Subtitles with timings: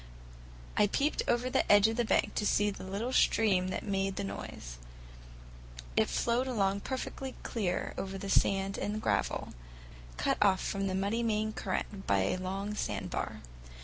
[0.77, 4.15] I peeped over the edge of the bank to see the little stream that made
[4.15, 4.79] the noise;
[5.95, 9.49] it flowed along perfectly clear over the sand and gravel,
[10.17, 13.41] cut off from the muddy main current by a long sandbar.